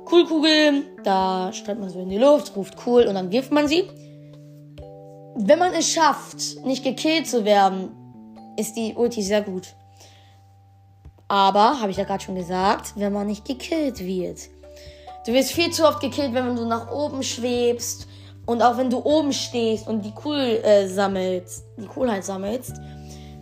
Coolkugel, 0.05 0.83
da 1.03 1.51
stellt 1.51 1.79
man 1.79 1.89
so 1.89 1.99
in 1.99 2.09
die 2.09 2.19
Luft, 2.19 2.55
ruft 2.55 2.75
cool 2.85 3.07
und 3.07 3.15
dann 3.15 3.31
wirft 3.31 3.51
man 3.51 3.67
sie. 3.67 3.89
Wenn 5.35 5.57
man 5.57 5.73
es 5.73 5.89
schafft, 5.89 6.63
nicht 6.63 6.83
gekillt 6.83 7.27
zu 7.27 7.43
werden, 7.43 7.89
ist 8.55 8.75
die 8.75 8.93
Ulti 8.93 9.23
sehr 9.23 9.41
gut. 9.41 9.73
Aber, 11.27 11.81
habe 11.81 11.89
ich 11.89 11.97
ja 11.97 12.03
gerade 12.03 12.23
schon 12.23 12.35
gesagt, 12.35 12.93
wenn 12.95 13.13
man 13.13 13.25
nicht 13.25 13.45
gekillt 13.45 13.99
wird. 13.99 14.41
Du 15.25 15.33
wirst 15.33 15.53
viel 15.53 15.71
zu 15.71 15.87
oft 15.87 16.01
gekillt, 16.01 16.35
wenn 16.35 16.55
du 16.55 16.65
nach 16.67 16.91
oben 16.91 17.23
schwebst. 17.23 18.07
Und 18.45 18.61
auch 18.61 18.77
wenn 18.77 18.89
du 18.89 18.99
oben 19.03 19.31
stehst 19.31 19.87
und 19.87 20.03
die 20.03 20.13
Cool 20.23 20.37
äh, 20.37 20.87
sammelst, 20.87 21.65
die 21.77 21.87
Coolheit 21.87 22.25
sammelst, 22.25 22.73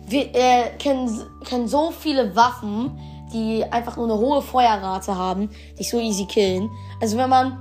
wir, 0.06 0.34
äh, 0.34 0.70
können, 0.82 1.10
können 1.44 1.66
so 1.66 1.90
viele 1.90 2.34
Waffen, 2.36 2.98
die 3.32 3.64
einfach 3.64 3.96
nur 3.96 4.06
eine 4.06 4.18
hohe 4.18 4.42
Feuerrate 4.42 5.16
haben, 5.16 5.50
dich 5.78 5.90
so 5.90 5.98
easy 5.98 6.26
killen. 6.26 6.70
Also 7.00 7.16
wenn 7.16 7.30
man 7.30 7.58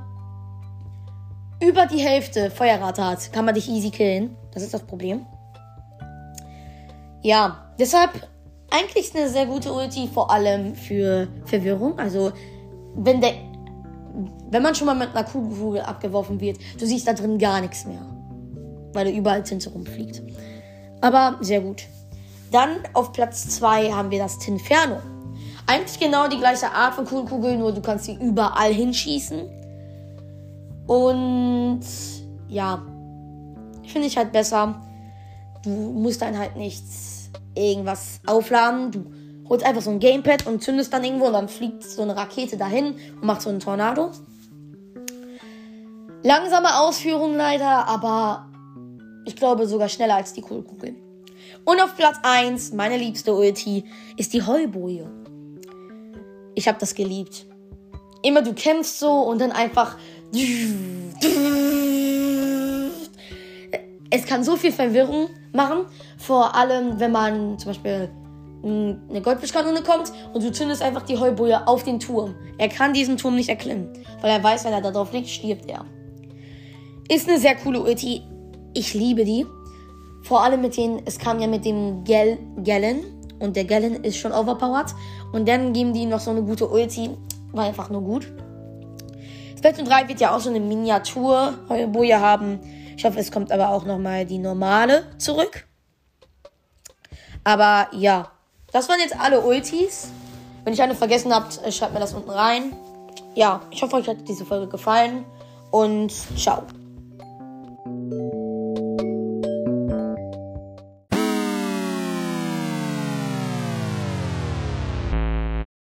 über 1.62 1.86
die 1.86 2.00
Hälfte 2.00 2.52
Feuerrate 2.52 3.06
hat, 3.06 3.32
kann 3.32 3.46
man 3.46 3.56
dich 3.56 3.70
easy 3.70 3.90
killen. 3.90 4.36
Das 4.54 4.64
ist 4.64 4.74
das 4.74 4.84
Problem. 4.84 5.26
Ja, 7.24 7.72
deshalb 7.80 8.12
eigentlich 8.72 9.06
ist 9.06 9.16
eine 9.16 9.30
sehr 9.30 9.46
gute 9.46 9.72
Ulti, 9.72 10.08
vor 10.08 10.32
allem 10.32 10.76
für 10.76 11.28
Verwirrung. 11.46 12.00
Also 12.00 12.32
wenn 12.96 13.22
der 13.22 13.34
wenn 14.52 14.62
man 14.62 14.76
schon 14.76 14.86
mal 14.86 14.96
mit 14.96 15.16
einer 15.16 15.24
Kugel 15.24 15.82
abgeworfen 15.82 16.40
wird, 16.40 16.60
du 16.78 16.86
siehst 16.86 17.08
da 17.08 17.14
drin 17.14 17.40
gar 17.40 17.62
nichts 17.62 17.86
mehr. 17.86 18.06
Weil 18.94 19.06
da 19.06 19.12
überall 19.12 19.44
Tinte 19.44 19.70
rumfliegt. 19.70 20.22
Aber 21.00 21.38
sehr 21.40 21.62
gut. 21.62 21.84
Dann 22.52 22.70
auf 22.94 23.14
Platz 23.14 23.48
2 23.48 23.92
haben 23.92 24.12
wir 24.12 24.20
das 24.20 24.38
Tinferno. 24.38 24.98
Eigentlich 25.68 26.00
genau 26.00 26.28
die 26.28 26.38
gleiche 26.38 26.70
Art 26.72 26.96
von 26.96 27.06
Kugelkugel, 27.06 27.58
nur 27.58 27.72
du 27.72 27.82
kannst 27.82 28.06
sie 28.06 28.16
überall 28.16 28.74
hinschießen. 28.74 29.50
Und 30.86 31.82
ja, 32.50 32.82
finde 33.88 34.08
ich 34.08 34.18
halt 34.18 34.34
besser. 34.34 34.82
Du 35.64 35.70
musst 35.70 36.22
dann 36.22 36.38
halt 36.38 36.58
nichts 36.58 37.30
irgendwas 37.56 38.20
aufladen. 38.26 38.92
Du 38.92 39.06
holst 39.48 39.66
einfach 39.66 39.82
so 39.82 39.92
ein 39.92 40.00
Gamepad 40.00 40.46
und 40.46 40.62
zündest 40.62 40.92
dann 40.92 41.06
irgendwo 41.06 41.28
und 41.28 41.34
dann 41.34 41.48
fliegt 41.48 41.84
so 41.84 42.02
eine 42.02 42.16
Rakete 42.18 42.58
dahin 42.58 42.96
und 43.16 43.24
macht 43.24 43.42
so 43.42 43.50
einen 43.50 43.60
Tornado. 43.60 44.12
Langsame 46.24 46.80
Ausführung 46.80 47.36
leider, 47.36 47.88
aber 47.88 48.48
ich 49.26 49.36
glaube 49.36 49.66
sogar 49.66 49.90
schneller 49.90 50.16
als 50.16 50.34
die 50.34 50.42
Kohlkugel. 50.42 50.96
Und 51.66 51.82
auf 51.82 51.96
Platz 51.96 52.18
1, 52.22 52.74
meine 52.74 52.98
liebste 52.98 53.34
Ulti, 53.34 53.86
ist 54.18 54.34
die 54.34 54.46
Heuboje. 54.46 55.10
Ich 56.54 56.68
habe 56.68 56.78
das 56.80 56.94
geliebt. 56.94 57.48
Immer 58.22 58.44
du 58.44 58.54
kämpfst 58.54 59.00
so 59.00 59.12
und 59.12 59.42
dann 59.42 59.52
einfach. 59.52 59.98
Es 64.12 64.26
kann 64.26 64.44
so 64.44 64.56
viel 64.58 64.72
Verwirrung 64.72 65.30
machen. 65.54 65.86
Vor 66.20 66.56
allem, 66.56 67.00
wenn 67.00 67.12
man 67.12 67.58
zum 67.58 67.72
Beispiel 67.72 68.12
eine 68.64 69.22
Goldfischkanone 69.24 69.82
kommt 69.82 70.12
und 70.34 70.44
du 70.44 70.52
zündest 70.52 70.84
einfach 70.84 71.02
die 71.02 71.18
Heuboje 71.18 71.68
auf 71.68 71.84
den 71.84 72.00
Turm. 72.00 72.36
Er 72.60 72.70
kann 72.70 72.94
diesen 72.94 73.18
Turm 73.18 73.36
nicht 73.36 73.50
erklimmen, 73.50 73.92
weil 74.22 74.30
er 74.30 74.44
weiß, 74.44 74.66
wenn 74.66 74.74
er 74.74 74.82
da 74.82 74.92
drauf 74.92 75.12
liegt, 75.14 75.30
stirbt 75.30 75.66
er. 75.68 75.84
Ist 77.12 77.28
eine 77.28 77.40
sehr 77.40 77.56
coole 77.58 77.82
Ulti. 77.82 78.22
Ich 78.74 78.94
liebe 78.94 79.26
die. 79.26 79.46
Vor 80.24 80.46
allem 80.46 80.62
mit 80.62 80.78
den, 80.78 81.02
es 81.06 81.20
kam 81.20 81.42
ja 81.42 81.48
mit 81.48 81.66
dem 81.66 82.06
Gel 82.06 82.40
Gellen 82.60 83.04
und 83.40 83.58
der 83.58 83.66
Gellen 83.66 84.06
ist 84.06 84.16
schon 84.16 84.32
overpowered. 84.32 84.96
Und 85.34 85.46
dann 85.46 85.74
geben 85.74 85.94
die 85.94 86.06
noch 86.06 86.22
so 86.22 86.32
eine 86.32 86.42
gute 86.42 86.70
Ulti. 86.70 87.10
War 87.52 87.66
einfach 87.66 87.90
nur 87.90 88.02
gut. 88.02 88.32
Splatoon 89.58 89.84
3 89.84 90.08
wird 90.08 90.22
ja 90.22 90.34
auch 90.34 90.40
so 90.40 90.50
eine 90.50 90.62
Miniatur-Heuboje 90.62 92.18
haben. 92.18 92.62
Ich 92.96 93.04
hoffe, 93.04 93.20
es 93.20 93.30
kommt 93.30 93.52
aber 93.52 93.72
auch 93.72 93.84
nochmal 93.84 94.26
die 94.26 94.38
normale 94.38 95.04
zurück. 95.18 95.68
Aber 97.44 97.90
ja, 97.92 98.32
das 98.72 98.88
waren 98.88 99.02
jetzt 99.02 99.20
alle 99.20 99.42
Ultis. 99.42 100.12
Wenn 100.64 100.72
ich 100.72 100.82
eine 100.82 100.96
vergessen 100.96 101.36
habt, 101.36 101.60
schreibt 101.74 101.94
mir 101.94 102.00
das 102.00 102.14
unten 102.14 102.30
rein. 102.30 102.72
Ja, 103.36 103.60
ich 103.70 103.84
hoffe, 103.84 103.98
euch 103.98 104.08
hat 104.08 104.30
diese 104.30 104.46
Folge 104.46 104.70
gefallen 104.70 105.26
und 105.72 106.14
ciao. 106.38 106.64